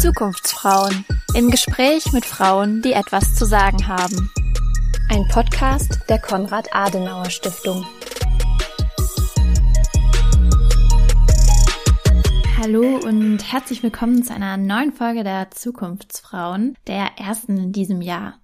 Zukunftsfrauen 0.00 1.04
im 1.34 1.50
Gespräch 1.50 2.10
mit 2.14 2.24
Frauen, 2.24 2.80
die 2.80 2.94
etwas 2.94 3.34
zu 3.34 3.44
sagen 3.44 3.86
haben. 3.86 4.30
Ein 5.10 5.28
Podcast 5.28 6.08
der 6.08 6.18
Konrad 6.18 6.74
Adenauer 6.74 7.28
Stiftung. 7.28 7.84
Hallo 12.58 13.00
und 13.04 13.52
herzlich 13.52 13.82
willkommen 13.82 14.22
zu 14.22 14.32
einer 14.32 14.56
neuen 14.56 14.92
Folge 14.92 15.24
der 15.24 15.50
Zukunftsfrauen, 15.50 16.78
der 16.86 17.18
ersten 17.18 17.58
in 17.58 17.72
diesem 17.72 18.00
Jahr. 18.00 18.40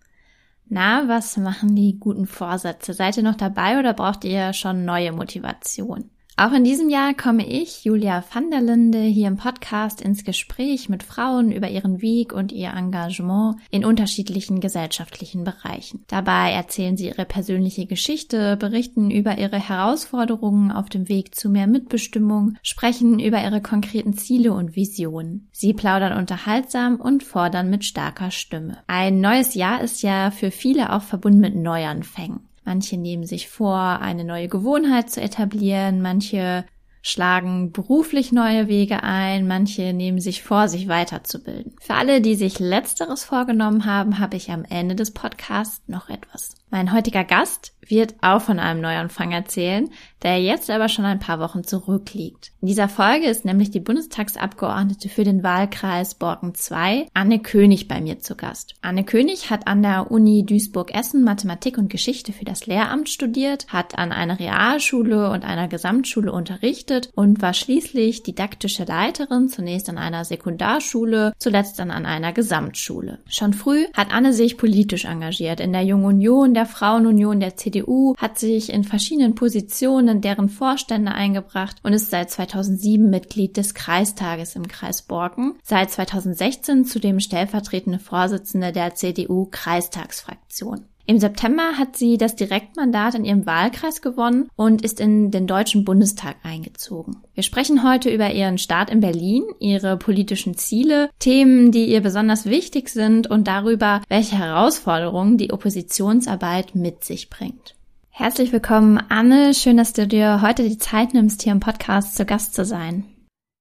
Na, 0.75 1.07
was 1.07 1.36
machen 1.36 1.77
die 1.77 1.98
guten 1.98 2.27
Vorsätze? 2.27 2.95
Seid 2.95 3.19
ihr 3.19 3.23
noch 3.23 3.34
dabei 3.34 3.78
oder 3.78 3.92
braucht 3.92 4.24
ihr 4.24 4.55
schon 4.55 4.87
neue 4.87 5.12
Motivation? 5.12 6.09
Auch 6.42 6.51
in 6.51 6.64
diesem 6.64 6.88
Jahr 6.88 7.14
komme 7.14 7.46
ich, 7.46 7.84
Julia 7.84 8.24
van 8.34 8.51
der 8.51 8.60
Linde, 8.60 8.98
hier 8.98 9.28
im 9.28 9.37
Podcast 9.37 10.01
ins 10.01 10.24
Gespräch 10.24 10.88
mit 10.88 11.05
Frauen 11.05 11.52
über 11.52 11.70
ihren 11.70 12.02
Weg 12.02 12.32
und 12.32 12.51
ihr 12.51 12.70
Engagement 12.70 13.59
in 13.70 13.84
unterschiedlichen 13.84 14.59
gesellschaftlichen 14.59 15.45
Bereichen. 15.45 16.02
Dabei 16.09 16.51
erzählen 16.51 16.96
sie 16.96 17.06
ihre 17.06 17.27
persönliche 17.27 17.87
Geschichte, 17.87 18.56
berichten 18.56 19.12
über 19.12 19.38
ihre 19.38 19.60
Herausforderungen 19.60 20.73
auf 20.73 20.88
dem 20.88 21.09
Weg 21.09 21.37
zu 21.37 21.48
mehr 21.48 21.68
Mitbestimmung, 21.68 22.56
sprechen 22.65 23.20
über 23.20 23.40
ihre 23.40 23.62
konkreten 23.62 24.15
Ziele 24.15 24.52
und 24.52 24.74
Visionen. 24.74 25.48
Sie 25.52 25.74
plaudern 25.74 26.18
unterhaltsam 26.18 26.96
und 26.96 27.23
fordern 27.23 27.70
mit 27.70 27.84
starker 27.84 28.32
Stimme. 28.32 28.79
Ein 28.88 29.20
neues 29.20 29.54
Jahr 29.54 29.80
ist 29.80 30.02
ja 30.02 30.32
für 30.32 30.51
viele 30.51 30.93
auch 30.93 31.02
verbunden 31.02 31.38
mit 31.38 31.54
Neuanfängen. 31.54 32.40
Manche 32.65 32.97
nehmen 32.97 33.25
sich 33.25 33.48
vor, 33.48 33.79
eine 34.01 34.25
neue 34.25 34.48
Gewohnheit 34.48 35.10
zu 35.10 35.21
etablieren, 35.21 36.01
manche 36.01 36.65
schlagen 37.02 37.73
beruflich 37.73 38.30
neue 38.30 38.69
Wege 38.69 39.02
ein, 39.02 39.49
manche 39.49 39.93
nehmen 39.93 40.21
sich 40.21 40.45
vor, 40.45 40.69
sich 40.69 40.87
weiterzubilden. 40.87 41.74
Für 41.80 41.95
alle, 41.95 42.21
die 42.21 42.37
sich 42.37 42.60
letzteres 42.60 43.24
vorgenommen 43.24 43.85
haben, 43.85 44.21
habe 44.21 44.37
ich 44.37 44.51
am 44.52 44.65
Ende 44.65 44.95
des 44.95 45.10
Podcasts 45.10 45.82
noch 45.88 46.09
etwas. 46.09 46.54
Mein 46.71 46.93
heutiger 46.93 47.24
Gast 47.24 47.74
wird 47.87 48.15
auch 48.21 48.43
von 48.43 48.59
einem 48.59 48.80
Neuanfang 48.80 49.33
erzählen, 49.33 49.91
der 50.23 50.41
jetzt 50.41 50.71
aber 50.71 50.88
schon 50.88 51.05
ein 51.05 51.19
paar 51.19 51.41
Wochen 51.41 51.65
zurückliegt. 51.65 52.52
In 52.61 52.69
dieser 52.69 52.88
Folge 52.88 53.27
ist 53.27 53.45
nämlich 53.45 53.71
die 53.71 53.80
Bundestagsabgeordnete 53.80 55.09
für 55.09 55.25
den 55.25 55.43
Wahlkreis 55.43 56.15
Borken 56.15 56.55
2, 56.55 57.09
Anne 57.13 57.41
König, 57.41 57.88
bei 57.88 58.01
mir 58.01 58.21
zu 58.21 58.37
Gast. 58.37 58.75
Anne 58.83 59.05
König 59.05 59.51
hat 59.51 59.66
an 59.66 59.83
der 59.83 60.10
Uni 60.10 60.47
Duisburg-Essen 60.47 61.25
Mathematik 61.25 61.77
und 61.77 61.91
Geschichte 61.91 62.33
für 62.33 62.45
das 62.45 62.66
Lehramt 62.66 63.09
studiert, 63.09 63.66
hat 63.69 63.99
an 63.99 64.12
einer 64.12 64.38
Realschule 64.38 65.31
und 65.31 65.44
einer 65.44 65.66
Gesamtschule 65.69 66.31
unterrichtet 66.31 67.10
und 67.15 67.43
war 67.43 67.53
schließlich 67.53 68.22
didaktische 68.22 68.84
Leiterin, 68.84 69.49
zunächst 69.49 69.88
an 69.88 69.99
einer 69.99 70.25
Sekundarschule, 70.25 71.33
zuletzt 71.38 71.78
dann 71.78 71.91
an 71.91 72.06
einer 72.06 72.33
Gesamtschule. 72.33 73.19
Schon 73.28 73.53
früh 73.53 73.87
hat 73.94 74.12
Anne 74.12 74.33
sich 74.33 74.56
politisch 74.56 75.05
engagiert 75.05 75.59
in 75.59 75.72
der 75.72 75.83
Jungen 75.83 76.05
Union, 76.05 76.55
der 76.55 76.66
Frauenunion, 76.66 77.41
der 77.41 77.56
CDU 77.56 77.72
CDU, 77.72 78.15
hat 78.16 78.38
sich 78.38 78.72
in 78.72 78.84
verschiedenen 78.84 79.34
Positionen 79.34 80.20
deren 80.20 80.48
Vorstände 80.48 81.12
eingebracht 81.12 81.76
und 81.82 81.92
ist 81.92 82.10
seit 82.10 82.31
2007 82.31 83.09
Mitglied 83.09 83.56
des 83.56 83.75
Kreistages 83.75 84.54
im 84.56 84.69
Kreis 84.69 85.03
Borken, 85.03 85.54
seit 85.62 85.91
2016 85.91 86.84
zudem 86.84 87.20
stellvertretende 87.20 87.98
Vorsitzende 87.98 88.72
der 88.72 88.94
CDU-Kreistagsfraktion. 88.94 90.87
Im 91.04 91.19
September 91.19 91.78
hat 91.78 91.97
sie 91.97 92.16
das 92.16 92.36
Direktmandat 92.36 93.16
in 93.16 93.25
ihrem 93.25 93.44
Wahlkreis 93.44 94.03
gewonnen 94.03 94.48
und 94.54 94.82
ist 94.82 95.00
in 95.00 95.32
den 95.32 95.48
Deutschen 95.48 95.84
Bundestag 95.84 96.36
eingezogen. 96.44 97.22
Wir 97.34 97.42
sprechen 97.42 97.82
heute 97.82 98.08
über 98.08 98.32
ihren 98.32 98.58
Start 98.58 98.88
in 98.88 99.00
Berlin, 99.00 99.42
ihre 99.58 99.96
politischen 99.96 100.56
Ziele, 100.56 101.10
Themen, 101.18 101.72
die 101.72 101.86
ihr 101.86 102.02
besonders 102.02 102.46
wichtig 102.46 102.88
sind 102.88 103.28
und 103.28 103.48
darüber, 103.48 104.02
welche 104.08 104.38
Herausforderungen 104.38 105.38
die 105.38 105.52
Oppositionsarbeit 105.52 106.76
mit 106.76 107.02
sich 107.02 107.30
bringt. 107.30 107.74
Herzlich 108.10 108.52
willkommen, 108.52 109.02
Anne. 109.08 109.54
Schön, 109.54 109.78
dass 109.78 109.94
du 109.94 110.06
dir 110.06 110.41
heute 110.41 110.62
die 110.62 110.78
Zeit 110.78 111.14
nimmst, 111.14 111.42
hier 111.42 111.52
im 111.52 111.60
Podcast 111.60 112.14
zu 112.14 112.24
Gast 112.24 112.54
zu 112.54 112.64
sein. 112.64 113.04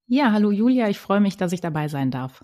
Ja, 0.07 0.31
hallo 0.31 0.51
Julia. 0.51 0.89
Ich 0.89 0.99
freue 0.99 1.21
mich, 1.21 1.37
dass 1.37 1.53
ich 1.53 1.61
dabei 1.61 1.87
sein 1.87 2.11
darf. 2.11 2.43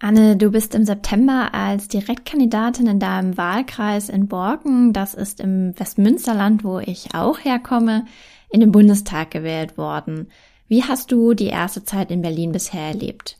Anne, 0.00 0.36
du 0.36 0.52
bist 0.52 0.76
im 0.76 0.84
September 0.84 1.54
als 1.54 1.88
Direktkandidatin 1.88 2.86
in 2.86 3.00
deinem 3.00 3.36
Wahlkreis 3.36 4.08
in 4.08 4.28
Borken, 4.28 4.92
das 4.92 5.14
ist 5.14 5.40
im 5.40 5.78
Westmünsterland, 5.78 6.62
wo 6.62 6.78
ich 6.78 7.14
auch 7.14 7.40
herkomme, 7.40 8.04
in 8.48 8.60
den 8.60 8.70
Bundestag 8.70 9.32
gewählt 9.32 9.76
worden. 9.76 10.28
Wie 10.68 10.84
hast 10.84 11.10
du 11.10 11.34
die 11.34 11.46
erste 11.46 11.82
Zeit 11.84 12.12
in 12.12 12.22
Berlin 12.22 12.52
bisher 12.52 12.88
erlebt? 12.88 13.37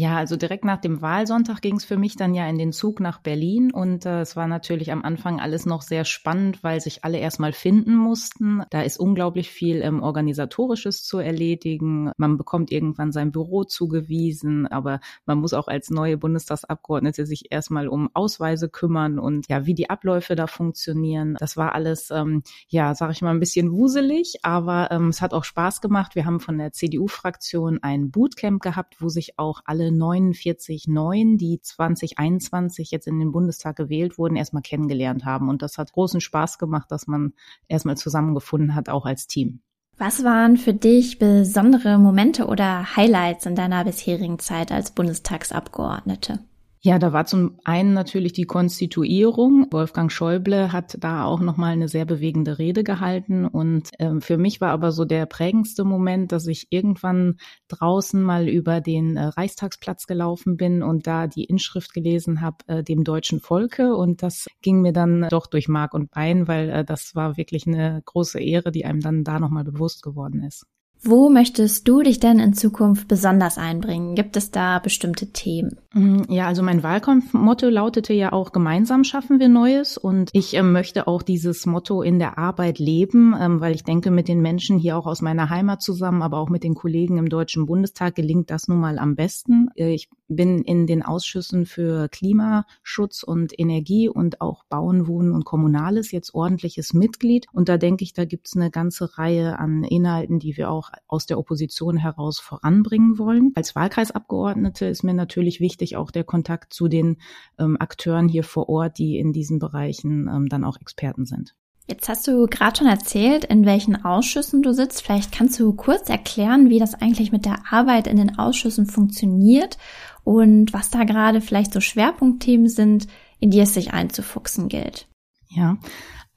Ja, 0.00 0.16
also 0.16 0.36
direkt 0.36 0.64
nach 0.64 0.80
dem 0.80 1.02
Wahlsonntag 1.02 1.60
ging 1.60 1.74
es 1.74 1.84
für 1.84 1.96
mich 1.96 2.14
dann 2.14 2.32
ja 2.32 2.48
in 2.48 2.56
den 2.56 2.72
Zug 2.72 3.00
nach 3.00 3.18
Berlin 3.18 3.72
und 3.72 4.06
äh, 4.06 4.20
es 4.20 4.36
war 4.36 4.46
natürlich 4.46 4.92
am 4.92 5.02
Anfang 5.02 5.40
alles 5.40 5.66
noch 5.66 5.82
sehr 5.82 6.04
spannend, 6.04 6.62
weil 6.62 6.80
sich 6.80 7.02
alle 7.02 7.18
erstmal 7.18 7.52
finden 7.52 7.96
mussten. 7.96 8.62
Da 8.70 8.82
ist 8.82 9.00
unglaublich 9.00 9.50
viel 9.50 9.82
ähm, 9.82 10.00
organisatorisches 10.00 11.02
zu 11.02 11.18
erledigen. 11.18 12.12
Man 12.16 12.36
bekommt 12.36 12.70
irgendwann 12.70 13.10
sein 13.10 13.32
Büro 13.32 13.64
zugewiesen, 13.64 14.68
aber 14.68 15.00
man 15.26 15.38
muss 15.38 15.52
auch 15.52 15.66
als 15.66 15.90
neue 15.90 16.16
Bundestagsabgeordnete 16.16 17.26
sich 17.26 17.50
erstmal 17.50 17.88
um 17.88 18.08
Ausweise 18.14 18.68
kümmern 18.68 19.18
und 19.18 19.48
ja, 19.48 19.66
wie 19.66 19.74
die 19.74 19.90
Abläufe 19.90 20.36
da 20.36 20.46
funktionieren. 20.46 21.34
Das 21.40 21.56
war 21.56 21.74
alles 21.74 22.12
ähm, 22.12 22.44
ja, 22.68 22.94
sage 22.94 23.10
ich 23.10 23.22
mal 23.22 23.32
ein 23.32 23.40
bisschen 23.40 23.72
wuselig, 23.72 24.38
aber 24.44 24.92
ähm, 24.92 25.08
es 25.08 25.20
hat 25.20 25.34
auch 25.34 25.42
Spaß 25.42 25.80
gemacht. 25.80 26.14
Wir 26.14 26.24
haben 26.24 26.38
von 26.38 26.56
der 26.56 26.70
CDU-Fraktion 26.70 27.80
ein 27.82 28.12
Bootcamp 28.12 28.62
gehabt, 28.62 28.94
wo 29.00 29.08
sich 29.08 29.40
auch 29.40 29.62
alle 29.64 29.87
alle 29.88 29.96
49 29.96 30.86
Neuen, 30.88 31.38
die 31.38 31.60
2021 31.60 32.90
jetzt 32.90 33.06
in 33.06 33.18
den 33.18 33.32
Bundestag 33.32 33.76
gewählt 33.76 34.18
wurden, 34.18 34.36
erstmal 34.36 34.62
kennengelernt 34.62 35.24
haben. 35.24 35.48
Und 35.48 35.62
das 35.62 35.78
hat 35.78 35.92
großen 35.92 36.20
Spaß 36.20 36.58
gemacht, 36.58 36.90
dass 36.90 37.06
man 37.06 37.32
erstmal 37.68 37.96
zusammengefunden 37.96 38.74
hat, 38.74 38.88
auch 38.88 39.06
als 39.06 39.26
Team. 39.26 39.60
Was 39.96 40.22
waren 40.22 40.56
für 40.56 40.74
dich 40.74 41.18
besondere 41.18 41.98
Momente 41.98 42.46
oder 42.46 42.96
Highlights 42.96 43.46
in 43.46 43.56
deiner 43.56 43.84
bisherigen 43.84 44.38
Zeit 44.38 44.70
als 44.70 44.92
Bundestagsabgeordnete? 44.92 46.38
Ja, 46.80 46.98
da 46.98 47.12
war 47.12 47.26
zum 47.26 47.58
einen 47.64 47.92
natürlich 47.92 48.32
die 48.32 48.44
Konstituierung. 48.44 49.66
Wolfgang 49.72 50.12
Schäuble 50.12 50.72
hat 50.72 50.96
da 51.00 51.24
auch 51.24 51.40
nochmal 51.40 51.72
eine 51.72 51.88
sehr 51.88 52.04
bewegende 52.04 52.58
Rede 52.58 52.84
gehalten. 52.84 53.46
Und 53.46 53.90
ähm, 53.98 54.20
für 54.20 54.38
mich 54.38 54.60
war 54.60 54.70
aber 54.70 54.92
so 54.92 55.04
der 55.04 55.26
prägendste 55.26 55.84
Moment, 55.84 56.30
dass 56.30 56.46
ich 56.46 56.68
irgendwann 56.70 57.38
draußen 57.66 58.22
mal 58.22 58.48
über 58.48 58.80
den 58.80 59.16
äh, 59.16 59.24
Reichstagsplatz 59.24 60.06
gelaufen 60.06 60.56
bin 60.56 60.82
und 60.82 61.06
da 61.06 61.26
die 61.26 61.44
Inschrift 61.44 61.92
gelesen 61.94 62.40
habe, 62.40 62.58
äh, 62.68 62.84
dem 62.84 63.02
deutschen 63.02 63.40
Volke. 63.40 63.96
Und 63.96 64.22
das 64.22 64.46
ging 64.62 64.80
mir 64.80 64.92
dann 64.92 65.26
doch 65.30 65.46
durch 65.46 65.68
Mark 65.68 65.94
und 65.94 66.12
Bein, 66.12 66.46
weil 66.46 66.70
äh, 66.70 66.84
das 66.84 67.16
war 67.16 67.36
wirklich 67.36 67.66
eine 67.66 68.02
große 68.04 68.40
Ehre, 68.40 68.70
die 68.70 68.84
einem 68.84 69.00
dann 69.00 69.24
da 69.24 69.40
nochmal 69.40 69.64
bewusst 69.64 70.02
geworden 70.02 70.44
ist. 70.44 70.64
Wo 71.00 71.28
möchtest 71.28 71.86
du 71.86 72.02
dich 72.02 72.18
denn 72.18 72.40
in 72.40 72.54
Zukunft 72.54 73.06
besonders 73.06 73.56
einbringen? 73.56 74.16
Gibt 74.16 74.36
es 74.36 74.50
da 74.50 74.80
bestimmte 74.80 75.32
Themen? 75.32 75.78
Mm, 75.98 76.22
ja, 76.28 76.46
also 76.46 76.62
mein 76.62 76.82
Wahlkampfmotto 76.84 77.68
lautete 77.68 78.12
ja 78.12 78.32
auch, 78.32 78.52
gemeinsam 78.52 79.02
schaffen 79.02 79.40
wir 79.40 79.48
Neues. 79.48 79.98
Und 79.98 80.30
ich 80.32 80.54
äh, 80.54 80.62
möchte 80.62 81.08
auch 81.08 81.22
dieses 81.22 81.66
Motto 81.66 82.02
in 82.02 82.20
der 82.20 82.38
Arbeit 82.38 82.78
leben, 82.78 83.34
ähm, 83.38 83.60
weil 83.60 83.74
ich 83.74 83.82
denke, 83.82 84.10
mit 84.12 84.28
den 84.28 84.40
Menschen 84.40 84.78
hier 84.78 84.96
auch 84.96 85.06
aus 85.06 85.22
meiner 85.22 85.50
Heimat 85.50 85.82
zusammen, 85.82 86.22
aber 86.22 86.38
auch 86.38 86.50
mit 86.50 86.62
den 86.62 86.74
Kollegen 86.74 87.18
im 87.18 87.28
Deutschen 87.28 87.66
Bundestag 87.66 88.14
gelingt 88.14 88.50
das 88.50 88.68
nun 88.68 88.78
mal 88.78 88.98
am 88.98 89.16
besten. 89.16 89.70
Äh, 89.74 89.92
ich 89.92 90.08
bin 90.28 90.62
in 90.62 90.86
den 90.86 91.02
Ausschüssen 91.02 91.66
für 91.66 92.08
Klimaschutz 92.08 93.22
und 93.22 93.58
Energie 93.58 94.08
und 94.08 94.40
auch 94.40 94.64
Bauen, 94.64 95.08
Wohnen 95.08 95.32
und 95.32 95.44
Kommunales 95.44 96.12
jetzt 96.12 96.34
ordentliches 96.34 96.92
Mitglied. 96.92 97.46
Und 97.52 97.68
da 97.68 97.78
denke 97.78 98.04
ich, 98.04 98.12
da 98.12 98.24
gibt 98.24 98.46
es 98.46 98.56
eine 98.56 98.70
ganze 98.70 99.18
Reihe 99.18 99.58
an 99.58 99.82
Inhalten, 99.84 100.38
die 100.38 100.56
wir 100.56 100.70
auch 100.70 100.90
aus 101.06 101.26
der 101.26 101.38
Opposition 101.38 101.96
heraus 101.96 102.38
voranbringen 102.38 103.18
wollen. 103.18 103.52
Als 103.54 103.74
Wahlkreisabgeordnete 103.74 104.86
ist 104.86 105.02
mir 105.02 105.14
natürlich 105.14 105.60
wichtig 105.60 105.87
auch 105.96 106.10
der 106.10 106.24
Kontakt 106.24 106.72
zu 106.72 106.88
den 106.88 107.18
ähm, 107.58 107.76
Akteuren 107.78 108.28
hier 108.28 108.44
vor 108.44 108.68
Ort, 108.68 108.98
die 108.98 109.18
in 109.18 109.32
diesen 109.32 109.58
Bereichen 109.58 110.28
ähm, 110.28 110.48
dann 110.48 110.64
auch 110.64 110.80
Experten 110.80 111.26
sind. 111.26 111.54
Jetzt 111.90 112.08
hast 112.10 112.28
du 112.28 112.46
gerade 112.46 112.76
schon 112.76 112.86
erzählt, 112.86 113.46
in 113.46 113.64
welchen 113.64 114.04
Ausschüssen 114.04 114.62
du 114.62 114.74
sitzt. 114.74 115.02
Vielleicht 115.02 115.32
kannst 115.32 115.58
du 115.58 115.72
kurz 115.72 116.10
erklären, 116.10 116.68
wie 116.68 116.78
das 116.78 116.94
eigentlich 116.94 117.32
mit 117.32 117.46
der 117.46 117.62
Arbeit 117.70 118.06
in 118.06 118.18
den 118.18 118.38
Ausschüssen 118.38 118.84
funktioniert 118.84 119.78
und 120.22 120.74
was 120.74 120.90
da 120.90 121.04
gerade 121.04 121.40
vielleicht 121.40 121.72
so 121.72 121.80
Schwerpunktthemen 121.80 122.68
sind, 122.68 123.06
in 123.40 123.50
die 123.50 123.60
es 123.60 123.72
sich 123.72 123.94
einzufuchsen 123.94 124.68
gilt. 124.68 125.08
Ja, 125.48 125.78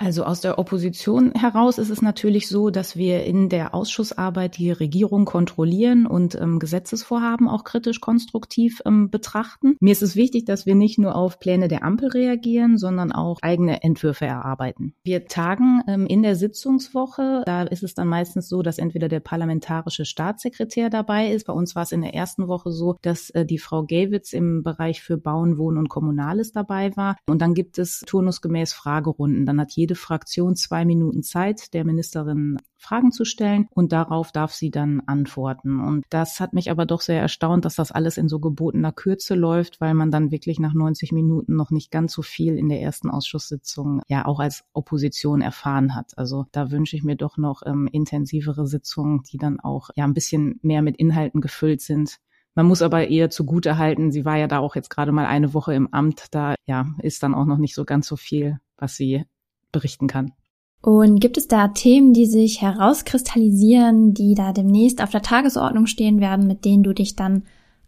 Also 0.04 0.24
aus 0.24 0.42
der 0.42 0.58
Opposition 0.58 1.32
heraus 1.34 1.78
ist 1.78 1.92
es 1.92 2.02
natürlich 2.02 2.48
so, 2.48 2.72
dass 2.72 2.96
wir 2.96 3.24
in 3.24 3.50
der 3.50 3.76
Ausschussarbeit 3.76 4.58
die 4.58 4.72
Regierung 4.72 5.26
kontrollieren 5.26 6.08
und 6.08 6.34
ähm, 6.34 6.58
Gesetzesvorhaben 6.58 7.48
auch 7.48 7.64
kritisch 7.64 8.02
konstruktiv 8.02 8.82
ähm, 8.88 9.12
betrachten. 9.12 9.78
Mir 9.80 9.92
ist 9.92 10.02
es 10.02 10.16
wichtig, 10.16 10.46
dass 10.46 10.66
wir 10.66 10.74
nicht 10.74 10.98
nur 10.98 11.16
auf 11.16 11.40
Pläne 11.40 11.68
der 11.68 11.84
Ampel 11.84 12.10
reagieren, 12.10 12.80
sondern 12.80 13.12
auch 13.12 13.38
eigene 13.44 13.84
Entwürfe 13.84 14.26
erarbeiten. 14.26 14.96
Wir 15.04 15.28
tagen 15.28 15.84
ähm, 15.88 16.08
in 16.08 16.24
der 16.24 16.36
Sitzungswoche. 16.36 17.44
Da 17.46 17.62
ist 17.62 17.84
es 17.84 17.94
dann 17.94 18.08
meistens 18.08 18.50
so, 18.50 18.64
dass 18.64 18.80
entweder 18.80 19.08
der 19.08 19.20
parlamentarische 19.20 20.06
Staatssekretär 20.06 20.90
dabei 20.90 21.32
ist. 21.32 21.46
Bei 21.46 21.54
uns 21.54 21.76
war 21.76 21.84
es 21.84 21.92
in 21.92 22.02
der 22.02 22.16
ersten 22.16 22.48
Woche 22.48 22.72
so, 22.72 22.98
dass 23.04 23.30
äh, 23.30 23.46
die 23.46 23.60
Frau 23.60 23.84
Gawitz 23.84 24.34
im 24.34 24.64
Bereich 24.64 25.04
für 25.04 25.18
Bauen, 25.20 25.60
Wohnen 25.60 25.78
und 25.78 25.90
Kommunales 25.90 26.54
dabei 26.54 26.98
war. 26.98 27.18
Und 27.28 27.40
dann 27.44 27.54
gibt 27.54 27.78
es 27.78 28.00
turnusgemäß 28.08 28.74
Fragerunden. 28.74 29.46
Dann 29.46 29.62
hat 29.62 29.74
jede 29.74 29.91
jede 29.92 30.00
Fraktion 30.00 30.56
zwei 30.56 30.86
Minuten 30.86 31.22
Zeit, 31.22 31.74
der 31.74 31.84
Ministerin 31.84 32.58
Fragen 32.78 33.12
zu 33.12 33.26
stellen 33.26 33.68
und 33.72 33.92
darauf 33.92 34.32
darf 34.32 34.54
sie 34.54 34.72
dann 34.72 35.02
antworten. 35.06 35.82
Und 35.82 36.06
das 36.10 36.40
hat 36.40 36.54
mich 36.54 36.72
aber 36.72 36.86
doch 36.86 37.02
sehr 37.02 37.20
erstaunt, 37.20 37.66
dass 37.66 37.76
das 37.76 37.92
alles 37.92 38.18
in 38.18 38.30
so 38.30 38.40
gebotener 38.40 38.94
Kürze 38.94 39.36
läuft, 39.36 39.82
weil 39.82 39.94
man 39.94 40.10
dann 40.10 40.32
wirklich 40.32 40.60
nach 40.60 40.74
90 40.74 41.12
Minuten 41.12 41.58
noch 41.58 41.72
nicht 41.72 41.92
ganz 41.92 42.14
so 42.14 42.22
viel 42.22 42.58
in 42.58 42.70
der 42.70 42.82
ersten 42.82 43.10
Ausschusssitzung 43.10 44.02
ja 44.08 44.26
auch 44.26 44.40
als 44.40 44.64
Opposition 44.72 45.42
erfahren 45.42 45.94
hat. 45.94 46.18
Also 46.18 46.46
da 46.54 46.72
wünsche 46.72 46.96
ich 46.96 47.04
mir 47.04 47.18
doch 47.18 47.38
noch 47.38 47.62
ähm, 47.66 47.90
intensivere 47.92 48.66
Sitzungen, 48.66 49.24
die 49.30 49.38
dann 49.38 49.60
auch 49.60 49.90
ja 49.96 50.06
ein 50.06 50.14
bisschen 50.14 50.58
mehr 50.62 50.82
mit 50.82 50.96
Inhalten 50.96 51.42
gefüllt 51.42 51.82
sind. 51.82 52.18
Man 52.56 52.66
muss 52.66 52.82
aber 52.82 53.08
eher 53.10 53.30
zugute 53.30 53.78
halten, 53.78 54.12
sie 54.12 54.24
war 54.24 54.38
ja 54.38 54.48
da 54.48 54.60
auch 54.60 54.76
jetzt 54.76 54.90
gerade 54.90 55.12
mal 55.12 55.26
eine 55.26 55.54
Woche 55.54 55.74
im 55.74 55.94
Amt, 55.94 56.28
da 56.32 56.56
ja 56.66 56.86
ist 57.02 57.24
dann 57.24 57.34
auch 57.34 57.46
noch 57.46 57.58
nicht 57.58 57.76
so 57.76 57.84
ganz 57.84 58.08
so 58.08 58.16
viel, 58.16 58.60
was 58.78 58.96
sie 58.96 59.26
berichten 59.72 60.08
kann. 60.08 60.34
Und 60.82 61.20
gibt 61.20 61.38
es 61.38 61.48
da 61.48 61.70
Themen, 61.70 62.14
die 62.14 62.26
sich 62.26 62.62
herauskristallisieren, 62.62 64.14
die 64.14 64.36
da 64.36 64.52
demnächst 64.52 65.02
auf 65.02 65.12
der 65.12 65.22
Tagesordnung 65.22 65.88
stehen 65.88 66.20
werden, 66.20 66.48
mit 66.48 66.66
denen 66.66 66.84
du 66.84 66.94
dich 66.94 67.16
dann 67.16 67.44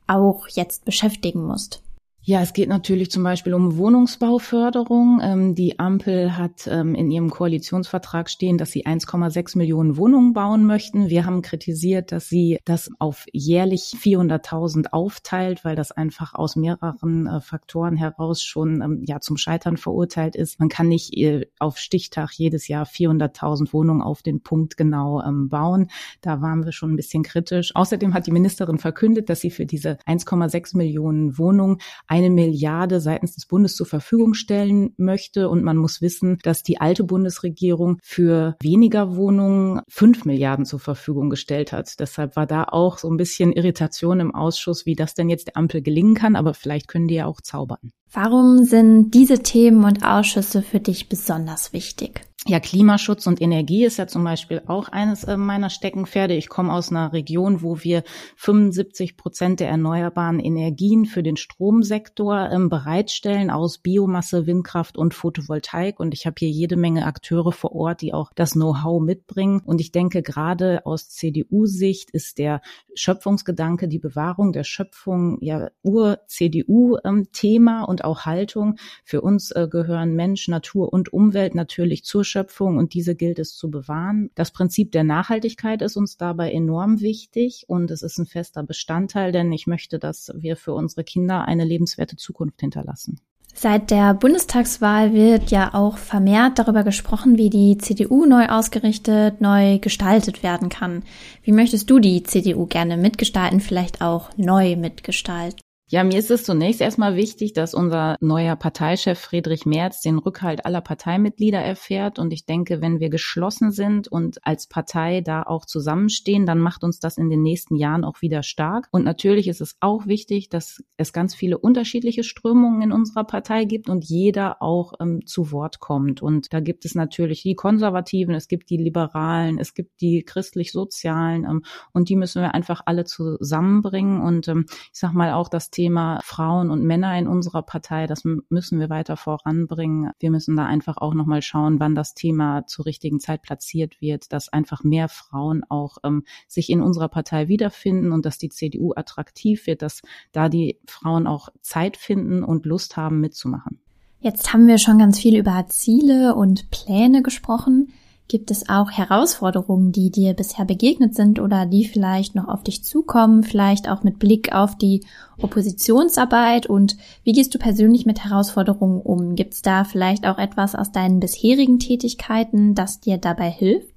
auch 0.07 0.47
jetzt 0.47 0.85
beschäftigen 0.85 1.45
musst? 1.45 1.82
Ja, 2.25 2.41
es 2.41 2.53
geht 2.53 2.69
natürlich 2.69 3.11
zum 3.11 3.21
Beispiel 3.21 3.53
um 3.53 3.75
Wohnungsbauförderung. 3.75 5.19
Ähm, 5.21 5.55
die 5.55 5.77
Ampel 5.77 6.37
hat 6.37 6.67
ähm, 6.67 6.95
in 6.95 7.11
ihrem 7.11 7.29
Koalitionsvertrag 7.29 8.29
stehen, 8.29 8.57
dass 8.57 8.71
sie 8.71 8.85
1,6 8.85 9.57
Millionen 9.57 9.97
Wohnungen 9.97 10.31
bauen 10.31 10.65
möchten. 10.65 11.09
Wir 11.09 11.25
haben 11.25 11.41
kritisiert, 11.41 12.13
dass 12.13 12.29
sie 12.29 12.59
das 12.63 12.89
auf 12.97 13.25
jährlich 13.33 13.97
400.000 14.01 14.91
aufteilt, 14.93 15.65
weil 15.65 15.75
das 15.75 15.91
einfach 15.91 16.33
aus 16.33 16.55
mehreren 16.55 17.27
äh, 17.27 17.41
Faktoren 17.41 17.97
heraus 17.97 18.41
schon 18.41 18.81
ähm, 18.81 19.03
ja 19.05 19.19
zum 19.19 19.35
Scheitern 19.35 19.75
verurteilt 19.75 20.37
ist. 20.37 20.61
Man 20.61 20.69
kann 20.69 20.87
nicht 20.87 21.13
äh, 21.17 21.47
auf 21.59 21.77
Stichtag 21.77 22.31
jedes 22.31 22.69
Jahr 22.69 22.85
400.000 22.85 23.73
Wohnungen 23.73 24.01
auf 24.01 24.21
den 24.21 24.39
Punkt 24.41 24.77
genau 24.77 25.21
ähm, 25.21 25.49
bauen. 25.49 25.89
Da 26.21 26.39
waren 26.39 26.63
wir 26.63 26.71
schon 26.71 26.93
ein 26.93 26.95
bisschen 26.95 27.23
kritisch. 27.23 27.75
Außerdem 27.75 28.13
hat 28.13 28.27
die 28.27 28.31
Ministerin 28.31 28.77
verkündet, 28.77 29.29
dass 29.29 29.41
sie 29.41 29.51
für 29.51 29.65
diese 29.65 29.97
1,6 30.07 30.77
Millionen 30.77 31.37
Wohnungen 31.37 31.79
eine 32.13 32.30
Milliarde 32.30 33.00
seitens 33.00 33.33
des 33.33 33.48
Bundes 33.48 33.75
zur 33.75 33.88
Verfügung 33.88 34.36
stellen 34.36 34.94
möchte. 34.98 35.50
Und 35.50 35.63
man 35.63 35.77
muss 35.77 36.00
wissen, 36.00 36.38
dass 36.44 36.62
die 36.62 36.80
alte 36.80 37.04
Bundesregierung 37.04 37.98
für 38.04 38.56
weniger 38.62 39.15
Wohnungen 39.15 39.81
fünf 39.89 40.24
Milliarden 40.24 40.65
zur 40.65 40.80
Verfügung 40.80 41.31
gestellt 41.31 41.71
hat. 41.71 42.00
Deshalb 42.00 42.36
war 42.36 42.45
da 42.45 42.65
auch 42.65 43.00
so 43.00 43.10
ein 43.10 43.18
bisschen 43.18 43.51
Irritation 43.51 44.19
im 44.19 44.36
Ausschuss, 44.36 44.86
wie 44.86 44.94
das 44.94 45.15
denn 45.15 45.27
jetzt 45.27 45.48
der 45.48 45.57
Ampel 45.57 45.81
gelingen 45.81 46.13
kann. 46.13 46.36
Aber 46.36 46.54
vielleicht 46.54 46.88
können 46.88 47.07
die 47.07 47.15
ja 47.15 47.25
auch 47.25 47.42
zaubern. 47.42 47.92
Warum 48.12 48.63
sind 48.63 49.10
diese 49.15 49.39
Themen 49.42 49.83
und 49.83 50.06
Ausschüsse 50.06 50.62
für 50.62 50.80
dich 50.80 51.10
besonders 51.10 51.74
wichtig? 51.74 52.21
Ja, 52.45 52.60
Klimaschutz 52.60 53.25
und 53.25 53.42
Energie 53.42 53.86
ist 53.86 53.98
ja 53.98 54.06
zum 54.06 54.25
Beispiel 54.25 54.62
auch 54.68 54.89
eines 54.89 55.24
äh, 55.24 55.38
meiner 55.38 55.69
Steckenpferde. 55.69 56.36
Ich 56.36 56.50
komme 56.50 56.74
aus 56.74 56.92
einer 56.92 57.13
Region, 57.13 57.62
wo 57.62 57.81
wir 57.81 58.04
75 58.36 59.15
Prozent 59.15 59.62
der 59.62 59.69
erneuerbaren 59.69 60.42
Energien 60.42 61.06
für 61.06 61.24
den 61.24 61.38
Stromsektor 61.38 62.02
ähm, 62.51 62.69
bereitstellen 62.69 63.50
aus 63.50 63.77
Biomasse, 63.77 64.47
Windkraft 64.47 64.97
und 64.97 65.13
Photovoltaik. 65.13 66.00
Und 66.00 66.13
ich 66.13 66.25
habe 66.25 66.35
hier 66.39 66.50
jede 66.50 66.75
Menge 66.75 67.05
Akteure 67.05 67.51
vor 67.51 67.73
Ort, 67.75 68.01
die 68.01 68.13
auch 68.13 68.31
das 68.33 68.53
Know-how 68.53 69.01
mitbringen. 69.01 69.61
Und 69.65 69.81
ich 69.81 69.91
denke, 69.91 70.21
gerade 70.21 70.85
aus 70.85 71.09
CDU-Sicht 71.09 72.11
ist 72.11 72.38
der 72.38 72.61
Schöpfungsgedanke, 72.95 73.88
die 73.88 74.00
Bewahrung 74.00 74.53
der 74.53 74.63
Schöpfung 74.63 75.38
ja 75.41 75.69
Ur-CDU-Thema 75.83 77.79
ähm, 77.79 77.85
und 77.85 78.03
auch 78.03 78.21
Haltung. 78.25 78.75
Für 79.03 79.21
uns 79.21 79.51
äh, 79.51 79.67
gehören 79.69 80.15
Mensch, 80.15 80.47
Natur 80.47 80.94
und 80.94 81.11
Umwelt 81.13 81.55
natürlich 81.55 82.03
zur 82.03 82.23
Schöpfung 82.23 82.77
und 82.77 82.94
diese 82.94 83.15
gilt 83.15 83.39
es 83.39 83.55
zu 83.55 83.69
bewahren. 83.69 84.29
Das 84.35 84.51
Prinzip 84.51 84.91
der 84.91 85.03
Nachhaltigkeit 85.03 85.81
ist 85.81 85.97
uns 85.97 86.17
dabei 86.17 86.51
enorm 86.51 87.01
wichtig 87.01 87.65
und 87.67 87.91
es 87.91 88.01
ist 88.01 88.17
ein 88.17 88.25
fester 88.25 88.63
Bestandteil, 88.63 89.31
denn 89.31 89.51
ich 89.51 89.67
möchte, 89.67 90.00
dass 90.00 90.31
wir 90.35 90.55
für 90.55 90.73
unsere 90.73 91.03
Kinder 91.03 91.45
eine 91.45 91.65
lebenswerte 91.93 92.17
Zukunft 92.17 92.59
hinterlassen. 92.59 93.19
Seit 93.55 93.91
der 93.91 94.15
Bundestagswahl 94.15 95.13
wird 95.13 95.51
ja 95.51 95.75
auch 95.75 95.99
vermehrt 95.99 96.57
darüber 96.57 96.83
gesprochen, 96.83 97.37
wie 97.37 97.51
die 97.51 97.77
CDU 97.77 98.25
neu 98.25 98.47
ausgerichtet, 98.47 99.41
neu 99.41 99.77
gestaltet 99.77 100.41
werden 100.41 100.69
kann. 100.69 101.03
Wie 101.43 101.51
möchtest 101.51 101.87
du 101.89 101.99
die 101.99 102.23
CDU 102.23 102.65
gerne 102.65 102.97
mitgestalten, 102.97 103.59
vielleicht 103.59 104.01
auch 104.01 104.31
neu 104.37 104.75
mitgestalten? 104.75 105.62
Ja, 105.93 106.03
mir 106.03 106.17
ist 106.17 106.31
es 106.31 106.43
zunächst 106.43 106.81
erstmal 106.81 107.15
wichtig, 107.15 107.53
dass 107.53 107.75
unser 107.75 108.17
neuer 108.19 108.55
Parteichef 108.55 109.19
Friedrich 109.19 109.67
Merz 109.67 110.01
den 110.01 110.17
Rückhalt 110.17 110.65
aller 110.65 110.81
Parteimitglieder 110.81 111.59
erfährt. 111.59 112.17
Und 112.17 112.33
ich 112.33 112.47
denke, 112.47 112.81
wenn 112.81 112.99
wir 112.99 113.11
geschlossen 113.11 113.69
sind 113.69 114.07
und 114.07 114.39
als 114.43 114.65
Partei 114.65 115.21
da 115.21 115.43
auch 115.43 115.67
zusammenstehen, 115.67 116.47
dann 116.47 116.57
macht 116.57 116.83
uns 116.83 116.99
das 116.99 117.19
in 117.19 117.29
den 117.29 117.43
nächsten 117.43 117.75
Jahren 117.75 118.05
auch 118.05 118.23
wieder 118.23 118.41
stark. 118.41 118.87
Und 118.89 119.05
natürlich 119.05 119.47
ist 119.47 119.61
es 119.61 119.77
auch 119.81 120.07
wichtig, 120.07 120.49
dass 120.49 120.83
es 120.97 121.13
ganz 121.13 121.35
viele 121.35 121.59
unterschiedliche 121.59 122.23
Strömungen 122.23 122.81
in 122.81 122.91
unserer 122.91 123.23
Partei 123.23 123.65
gibt 123.65 123.87
und 123.87 124.03
jeder 124.03 124.63
auch 124.63 124.93
ähm, 124.99 125.27
zu 125.27 125.51
Wort 125.51 125.79
kommt. 125.79 126.23
Und 126.23 126.53
da 126.53 126.59
gibt 126.59 126.85
es 126.85 126.95
natürlich 126.95 127.43
die 127.43 127.53
Konservativen, 127.53 128.33
es 128.33 128.47
gibt 128.47 128.71
die 128.71 128.77
Liberalen, 128.77 129.59
es 129.59 129.75
gibt 129.75 130.01
die 130.01 130.23
christlich-sozialen 130.23 131.43
ähm, 131.43 131.61
und 131.91 132.09
die 132.09 132.15
müssen 132.15 132.41
wir 132.41 132.55
einfach 132.55 132.81
alle 132.87 133.05
zusammenbringen. 133.05 134.23
Und 134.23 134.47
ähm, 134.47 134.65
ich 134.67 134.99
sag 134.99 135.13
mal 135.13 135.33
auch 135.33 135.49
das 135.49 135.69
Thema 135.69 135.82
Thema 135.83 136.21
Frauen 136.24 136.69
und 136.69 136.81
Männer 136.81 137.19
in 137.19 137.27
unserer 137.27 137.62
Partei, 137.62 138.07
das 138.07 138.24
müssen 138.24 138.80
wir 138.80 138.89
weiter 138.89 139.18
voranbringen. 139.18 140.12
Wir 140.18 140.31
müssen 140.31 140.56
da 140.56 140.65
einfach 140.65 140.95
auch 140.95 141.13
nochmal 141.13 141.41
schauen, 141.41 141.81
wann 141.81 141.94
das 141.94 142.13
Thema 142.13 142.65
zur 142.68 142.85
richtigen 142.85 143.19
Zeit 143.19 143.41
platziert 143.41 144.00
wird, 144.00 144.31
dass 144.31 144.47
einfach 144.47 144.85
mehr 144.85 145.09
Frauen 145.09 145.65
auch 145.68 145.97
ähm, 146.06 146.24
sich 146.47 146.69
in 146.69 146.81
unserer 146.81 147.09
Partei 147.09 147.50
wiederfinden 147.50 148.13
und 148.13 148.25
dass 148.25 148.38
die 148.38 148.47
CDU 148.47 148.94
attraktiv 148.95 149.68
wird, 149.68 149.81
dass 149.81 150.03
da 150.31 150.47
die 150.47 150.80
Frauen 150.88 151.27
auch 151.27 151.50
Zeit 151.62 151.97
finden 151.97 152.45
und 152.45 152.65
Lust 152.65 152.95
haben 152.95 153.19
mitzumachen. 153.19 153.81
Jetzt 154.21 154.53
haben 154.53 154.68
wir 154.68 154.77
schon 154.77 155.00
ganz 155.00 155.19
viel 155.19 155.38
über 155.38 155.65
Ziele 155.68 156.33
und 156.33 156.71
Pläne 156.71 157.24
gesprochen. 157.24 157.91
Gibt 158.27 158.51
es 158.51 158.70
auch 158.70 158.89
Herausforderungen, 158.89 159.92
die 159.92 160.10
dir 160.10 160.34
bisher 160.34 160.65
begegnet 160.65 161.13
sind 161.13 161.39
oder 161.39 161.65
die 161.65 161.86
vielleicht 161.86 162.36
noch 162.36 162.48
auf 162.48 162.63
dich 162.63 162.84
zukommen, 162.84 163.44
vielleicht 163.44 163.89
auch 163.89 164.03
mit 164.03 164.18
Blick 164.18 164.53
auf 164.53 164.77
die 164.77 165.06
Oppositionsarbeit? 165.42 166.65
Und 166.65 166.98
wie 167.24 167.34
gehst 167.34 167.53
du 167.53 167.60
persönlich 167.60 168.06
mit 168.06 168.24
Herausforderungen 168.24 169.01
um? 169.01 169.36
Gibt 169.36 169.53
es 169.53 169.62
da 169.62 169.84
vielleicht 169.84 170.25
auch 170.25 170.38
etwas 170.38 170.74
aus 170.74 170.92
deinen 170.92 171.20
bisherigen 171.20 171.80
Tätigkeiten, 171.80 172.75
das 172.75 173.00
dir 173.01 173.18
dabei 173.18 173.51
hilft? 173.51 173.92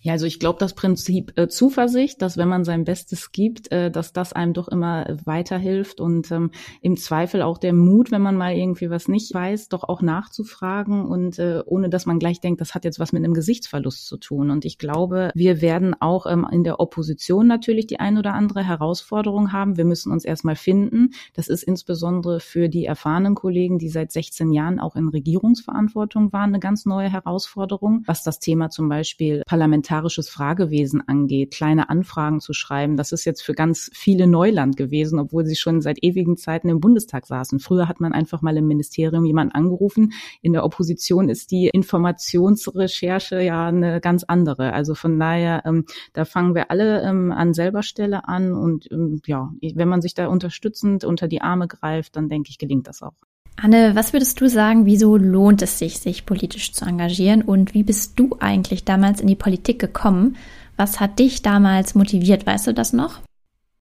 Ja, 0.00 0.12
also 0.12 0.26
ich 0.26 0.38
glaube 0.38 0.60
das 0.60 0.74
Prinzip 0.74 1.36
äh, 1.36 1.48
Zuversicht, 1.48 2.22
dass 2.22 2.36
wenn 2.36 2.46
man 2.46 2.62
sein 2.62 2.84
Bestes 2.84 3.32
gibt, 3.32 3.72
äh, 3.72 3.90
dass 3.90 4.12
das 4.12 4.32
einem 4.32 4.52
doch 4.52 4.68
immer 4.68 5.18
weiterhilft 5.24 6.00
und 6.00 6.30
ähm, 6.30 6.52
im 6.80 6.96
Zweifel 6.96 7.42
auch 7.42 7.58
der 7.58 7.72
Mut, 7.72 8.12
wenn 8.12 8.22
man 8.22 8.36
mal 8.36 8.54
irgendwie 8.54 8.90
was 8.90 9.08
nicht 9.08 9.34
weiß, 9.34 9.70
doch 9.70 9.82
auch 9.82 10.00
nachzufragen 10.00 11.04
und 11.04 11.40
äh, 11.40 11.64
ohne 11.66 11.90
dass 11.90 12.06
man 12.06 12.20
gleich 12.20 12.40
denkt, 12.40 12.60
das 12.60 12.76
hat 12.76 12.84
jetzt 12.84 13.00
was 13.00 13.12
mit 13.12 13.24
einem 13.24 13.34
Gesichtsverlust 13.34 14.06
zu 14.06 14.18
tun. 14.18 14.52
Und 14.52 14.64
ich 14.64 14.78
glaube, 14.78 15.32
wir 15.34 15.60
werden 15.60 16.00
auch 16.00 16.26
ähm, 16.26 16.46
in 16.48 16.62
der 16.62 16.78
Opposition 16.78 17.48
natürlich 17.48 17.88
die 17.88 17.98
ein 17.98 18.18
oder 18.18 18.34
andere 18.34 18.62
Herausforderung 18.62 19.50
haben. 19.50 19.76
Wir 19.76 19.84
müssen 19.84 20.12
uns 20.12 20.24
erstmal 20.24 20.54
finden. 20.54 21.10
Das 21.34 21.48
ist 21.48 21.64
insbesondere 21.64 22.38
für 22.38 22.68
die 22.68 22.84
erfahrenen 22.84 23.34
Kollegen, 23.34 23.80
die 23.80 23.88
seit 23.88 24.12
16 24.12 24.52
Jahren 24.52 24.78
auch 24.78 24.94
in 24.94 25.08
Regierungsverantwortung 25.08 26.32
waren, 26.32 26.50
eine 26.50 26.60
ganz 26.60 26.86
neue 26.86 27.10
Herausforderung, 27.10 28.04
was 28.06 28.22
das 28.22 28.38
Thema 28.38 28.70
zum 28.70 28.88
Beispiel 28.88 29.42
Parlament 29.44 29.87
parlamentarisches 29.88 30.28
Fragewesen 30.28 31.02
angeht, 31.08 31.52
kleine 31.52 31.88
Anfragen 31.88 32.40
zu 32.40 32.52
schreiben. 32.52 32.96
Das 32.96 33.12
ist 33.12 33.24
jetzt 33.24 33.42
für 33.42 33.54
ganz 33.54 33.90
viele 33.94 34.26
Neuland 34.26 34.76
gewesen, 34.76 35.18
obwohl 35.18 35.46
sie 35.46 35.56
schon 35.56 35.80
seit 35.80 36.02
ewigen 36.02 36.36
Zeiten 36.36 36.68
im 36.68 36.80
Bundestag 36.80 37.26
saßen. 37.26 37.58
Früher 37.58 37.88
hat 37.88 38.00
man 38.00 38.12
einfach 38.12 38.42
mal 38.42 38.56
im 38.56 38.66
Ministerium 38.66 39.24
jemanden 39.24 39.54
angerufen. 39.54 40.12
In 40.42 40.52
der 40.52 40.64
Opposition 40.64 41.28
ist 41.28 41.50
die 41.50 41.68
Informationsrecherche 41.68 43.40
ja 43.40 43.68
eine 43.68 44.00
ganz 44.00 44.24
andere. 44.24 44.72
Also 44.74 44.94
von 44.94 45.18
daher, 45.18 45.62
ähm, 45.64 45.86
da 46.12 46.24
fangen 46.24 46.54
wir 46.54 46.70
alle 46.70 47.02
ähm, 47.02 47.32
an 47.32 47.54
selber 47.54 47.82
Stelle 47.82 48.28
an 48.28 48.52
und 48.52 48.90
ähm, 48.92 49.22
ja, 49.26 49.50
wenn 49.74 49.88
man 49.88 50.02
sich 50.02 50.14
da 50.14 50.26
unterstützend 50.26 51.04
unter 51.04 51.28
die 51.28 51.40
Arme 51.40 51.66
greift, 51.66 52.16
dann 52.16 52.28
denke 52.28 52.50
ich, 52.50 52.58
gelingt 52.58 52.86
das 52.86 53.02
auch. 53.02 53.27
Anne, 53.60 53.96
was 53.96 54.12
würdest 54.12 54.40
du 54.40 54.48
sagen, 54.48 54.86
wieso 54.86 55.16
lohnt 55.16 55.62
es 55.62 55.80
sich, 55.80 55.98
sich 55.98 56.26
politisch 56.26 56.72
zu 56.72 56.84
engagieren 56.84 57.42
und 57.42 57.74
wie 57.74 57.82
bist 57.82 58.12
du 58.14 58.36
eigentlich 58.38 58.84
damals 58.84 59.20
in 59.20 59.26
die 59.26 59.34
Politik 59.34 59.80
gekommen? 59.80 60.36
Was 60.76 61.00
hat 61.00 61.18
dich 61.18 61.42
damals 61.42 61.96
motiviert, 61.96 62.46
weißt 62.46 62.68
du 62.68 62.74
das 62.74 62.92
noch? 62.92 63.20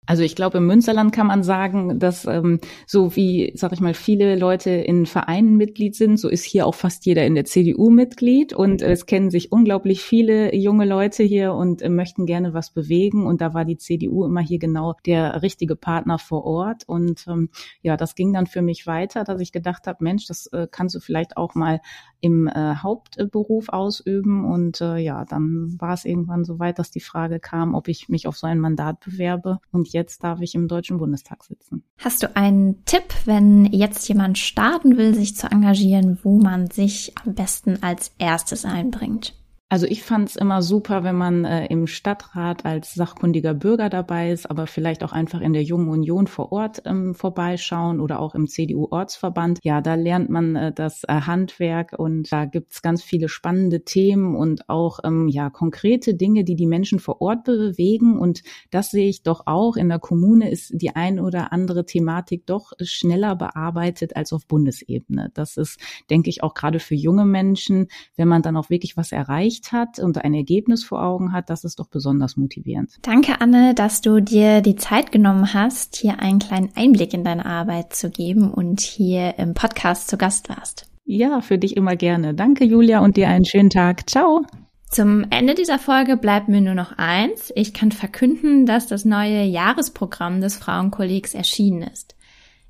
Also 0.05 0.23
ich 0.23 0.35
glaube, 0.35 0.57
im 0.57 0.67
Münsterland 0.67 1.13
kann 1.13 1.27
man 1.27 1.43
sagen, 1.43 1.97
dass 1.97 2.25
ähm, 2.25 2.59
so 2.85 3.15
wie, 3.15 3.53
sag 3.55 3.71
ich 3.71 3.79
mal, 3.79 3.93
viele 3.93 4.35
Leute 4.35 4.69
in 4.69 5.05
Vereinen 5.05 5.55
Mitglied 5.55 5.95
sind, 5.95 6.19
so 6.19 6.27
ist 6.27 6.43
hier 6.43 6.67
auch 6.67 6.75
fast 6.75 7.05
jeder 7.05 7.25
in 7.25 7.35
der 7.35 7.45
CDU 7.45 7.89
Mitglied. 7.89 8.51
Und 8.51 8.81
äh, 8.81 8.91
es 8.91 9.05
kennen 9.05 9.29
sich 9.29 9.53
unglaublich 9.53 10.01
viele 10.01 10.53
junge 10.53 10.83
Leute 10.85 11.23
hier 11.23 11.53
und 11.53 11.81
äh, 11.81 11.87
möchten 11.87 12.25
gerne 12.25 12.53
was 12.53 12.71
bewegen. 12.71 13.25
Und 13.25 13.39
da 13.39 13.53
war 13.53 13.63
die 13.63 13.77
CDU 13.77 14.25
immer 14.25 14.41
hier 14.41 14.59
genau 14.59 14.95
der 15.05 15.41
richtige 15.41 15.77
Partner 15.77 16.19
vor 16.19 16.43
Ort. 16.43 16.83
Und 16.85 17.25
ähm, 17.27 17.49
ja, 17.81 17.95
das 17.95 18.15
ging 18.15 18.33
dann 18.33 18.45
für 18.45 18.61
mich 18.61 18.85
weiter, 18.85 19.23
dass 19.23 19.39
ich 19.39 19.53
gedacht 19.53 19.87
habe, 19.87 20.03
Mensch, 20.03 20.27
das 20.27 20.47
äh, 20.47 20.67
kannst 20.69 20.95
du 20.95 20.99
vielleicht 20.99 21.37
auch 21.37 21.55
mal 21.55 21.79
im 22.19 22.47
äh, 22.47 22.75
Hauptberuf 22.75 23.69
ausüben. 23.69 24.43
Und 24.43 24.81
äh, 24.81 24.97
ja, 24.97 25.23
dann 25.23 25.77
war 25.79 25.93
es 25.93 26.03
irgendwann 26.03 26.43
so 26.43 26.59
weit, 26.59 26.77
dass 26.77 26.91
die 26.91 26.99
Frage 26.99 27.39
kam, 27.39 27.73
ob 27.73 27.87
ich 27.87 28.09
mich 28.09 28.27
auf 28.27 28.35
so 28.35 28.47
ein 28.47 28.59
Mandat 28.59 28.99
bewerbe. 28.99 29.59
Und 29.71 29.92
jetzt 29.93 30.23
darf 30.23 30.41
ich 30.41 30.55
im 30.55 30.67
Deutschen 30.67 30.97
Bundestag 30.97 31.43
sitzen. 31.43 31.83
Hast 31.97 32.23
du 32.23 32.35
einen 32.35 32.83
Tipp, 32.85 33.03
wenn 33.25 33.65
jetzt 33.65 34.07
jemand 34.07 34.37
starten 34.37 34.97
will, 34.97 35.13
sich 35.13 35.35
zu 35.35 35.47
engagieren, 35.47 36.19
wo 36.23 36.37
man 36.37 36.69
sich 36.69 37.13
am 37.23 37.33
besten 37.33 37.81
als 37.81 38.11
erstes 38.17 38.65
einbringt? 38.65 39.35
Also 39.73 39.87
ich 39.87 40.03
fand 40.03 40.29
es 40.29 40.35
immer 40.35 40.61
super, 40.61 41.03
wenn 41.03 41.15
man 41.15 41.45
äh, 41.45 41.65
im 41.65 41.87
Stadtrat 41.87 42.63
als 42.63 42.93
sachkundiger 42.93 43.55
Bürger 43.55 43.89
dabei 43.89 44.29
ist, 44.29 44.47
aber 44.47 44.67
vielleicht 44.67 45.03
auch 45.03 45.13
einfach 45.13 45.41
in 45.41 45.51
der 45.51 45.63
Jungen 45.63 45.87
Union 45.87 46.27
vor 46.27 46.51
Ort 46.51 46.83
ähm, 46.85 47.15
vorbeischauen 47.15 47.99
oder 47.99 48.19
auch 48.19 48.35
im 48.35 48.45
CDU-Ortsverband. 48.45 49.61
Ja, 49.63 49.81
da 49.81 49.95
lernt 49.95 50.29
man 50.29 50.55
äh, 50.55 50.71
das 50.71 51.03
äh, 51.05 51.21
Handwerk 51.21 51.97
und 51.97 52.31
da 52.31 52.45
gibt's 52.45 52.83
ganz 52.83 53.01
viele 53.01 53.29
spannende 53.29 53.83
Themen 53.83 54.35
und 54.35 54.69
auch 54.69 54.99
ähm, 55.03 55.27
ja 55.27 55.49
konkrete 55.49 56.13
Dinge, 56.13 56.43
die 56.43 56.53
die 56.53 56.67
Menschen 56.67 56.99
vor 56.99 57.19
Ort 57.19 57.43
bewegen. 57.43 58.19
Und 58.19 58.43
das 58.69 58.91
sehe 58.91 59.09
ich 59.09 59.23
doch 59.23 59.47
auch 59.47 59.75
in 59.75 59.89
der 59.89 59.97
Kommune 59.97 60.51
ist 60.51 60.71
die 60.75 60.95
ein 60.95 61.19
oder 61.19 61.51
andere 61.51 61.83
Thematik 61.87 62.45
doch 62.45 62.73
schneller 62.79 63.35
bearbeitet 63.35 64.15
als 64.15 64.33
auf 64.33 64.45
Bundesebene. 64.45 65.31
Das 65.33 65.57
ist, 65.57 65.79
denke 66.11 66.29
ich, 66.29 66.43
auch 66.43 66.53
gerade 66.53 66.77
für 66.77 66.93
junge 66.93 67.25
Menschen, 67.25 67.87
wenn 68.15 68.27
man 68.27 68.43
dann 68.43 68.55
auch 68.55 68.69
wirklich 68.69 68.97
was 68.97 69.11
erreicht 69.11 69.62
erreicht 69.63 69.71
hat 69.71 69.99
und 69.99 70.23
ein 70.23 70.33
Ergebnis 70.33 70.83
vor 70.83 71.03
Augen 71.03 71.31
hat, 71.31 71.49
das 71.49 71.63
ist 71.63 71.79
doch 71.79 71.87
besonders 71.87 72.37
motivierend. 72.37 72.97
Danke, 73.01 73.39
Anne, 73.39 73.73
dass 73.73 74.01
du 74.01 74.21
dir 74.21 74.61
die 74.61 74.75
Zeit 74.75 75.11
genommen 75.11 75.53
hast, 75.53 75.95
hier 75.95 76.19
einen 76.19 76.39
kleinen 76.39 76.69
Einblick 76.75 77.13
in 77.13 77.23
deine 77.23 77.45
Arbeit 77.45 77.93
zu 77.93 78.09
geben 78.09 78.51
und 78.51 78.81
hier 78.81 79.37
im 79.37 79.53
Podcast 79.53 80.09
zu 80.09 80.17
Gast 80.17 80.49
warst. 80.49 80.89
Ja, 81.05 81.41
für 81.41 81.57
dich 81.57 81.75
immer 81.75 81.95
gerne. 81.95 82.33
Danke, 82.33 82.63
Julia, 82.63 82.99
und 82.99 83.17
dir 83.17 83.27
einen 83.27 83.45
schönen 83.45 83.69
Tag. 83.69 84.09
Ciao. 84.09 84.45
Zum 84.89 85.25
Ende 85.31 85.55
dieser 85.55 85.79
Folge 85.79 86.17
bleibt 86.17 86.49
mir 86.49 86.61
nur 86.61 86.75
noch 86.75 86.93
eins. 86.97 87.51
Ich 87.55 87.73
kann 87.73 87.91
verkünden, 87.91 88.65
dass 88.65 88.87
das 88.87 89.05
neue 89.05 89.43
Jahresprogramm 89.43 90.39
des 90.39 90.55
Frauenkollegs 90.55 91.33
erschienen 91.33 91.81
ist. 91.81 92.15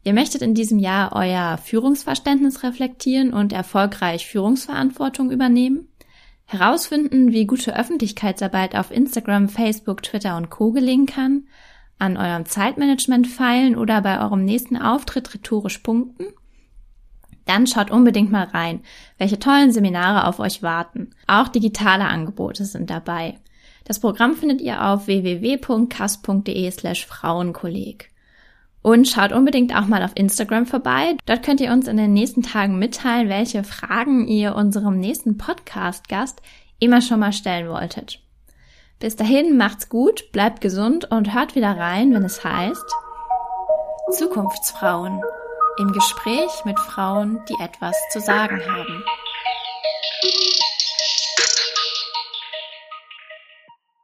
Ihr 0.06 0.14
möchtet 0.14 0.42
in 0.42 0.54
diesem 0.54 0.80
Jahr 0.80 1.14
euer 1.14 1.58
Führungsverständnis 1.58 2.64
reflektieren 2.64 3.34
und 3.34 3.54
erfolgreich 3.54 4.26
Führungsverantwortung 4.28 5.32
übernehmen? 5.32 5.88
Herausfinden, 6.46 7.32
wie 7.32 7.46
gute 7.46 7.78
Öffentlichkeitsarbeit 7.78 8.76
auf 8.76 8.92
Instagram, 8.92 9.50
Facebook, 9.50 10.04
Twitter 10.04 10.38
und 10.38 10.50
Co 10.50 10.72
gelingen 10.72 11.06
kann, 11.06 11.48
an 12.00 12.18
eurem 12.18 12.46
Zeitmanagement 12.46 13.28
feilen 13.28 13.76
oder 13.76 14.02
bei 14.02 14.20
eurem 14.22 14.46
nächsten 14.46 14.78
Auftritt 14.78 15.34
rhetorisch 15.34 15.80
punkten? 15.80 16.26
Dann 17.46 17.68
schaut 17.68 17.92
unbedingt 17.92 18.32
mal 18.32 18.46
rein, 18.46 18.82
welche 19.18 19.40
tollen 19.40 19.72
Seminare 19.72 20.28
auf 20.28 20.40
euch 20.40 20.64
warten. 20.64 21.10
Auch 21.28 21.50
digitale 21.50 22.06
Angebote 22.06 22.66
sind 22.66 22.90
dabei. 22.90 23.40
Das 23.84 24.00
Programm 24.00 24.36
findet 24.36 24.62
ihr 24.62 24.86
auf 24.86 25.08
www.kas.de 25.08 26.72
slash 26.72 27.06
Frauenkolleg. 27.06 28.13
Und 28.84 29.08
schaut 29.08 29.32
unbedingt 29.32 29.76
auch 29.76 29.88
mal 29.88 30.04
auf 30.04 30.12
Instagram 30.14 30.66
vorbei. 30.66 31.16
Dort 31.26 31.42
könnt 31.42 31.62
ihr 31.62 31.72
uns 31.72 31.88
in 31.88 31.98
den 31.98 32.14
nächsten 32.14 32.44
Tagen 32.44 32.78
mitteilen, 32.78 33.30
welche 33.30 33.64
Fragen 33.64 34.28
ihr 34.28 34.56
unserem 34.56 35.00
nächsten 35.00 35.38
Podcast-Gast 35.38 36.42
immer 36.80 37.02
schon 37.02 37.22
mal 37.22 37.32
stellen 37.32 37.70
wolltet. 37.70 38.20
Bis 39.00 39.16
dahin 39.16 39.58
macht's 39.58 39.90
gut, 39.90 40.32
bleibt 40.34 40.62
gesund 40.62 41.10
und 41.12 41.34
hört 41.34 41.56
wieder 41.56 41.78
rein, 41.78 42.14
wenn 42.14 42.24
es 42.24 42.44
heißt 42.44 42.94
Zukunftsfrauen 44.12 45.22
im 45.80 45.92
Gespräch 45.92 46.66
mit 46.66 46.80
Frauen, 46.80 47.40
die 47.50 47.64
etwas 47.64 47.98
zu 48.12 48.20
sagen 48.20 48.62
haben. 48.66 49.04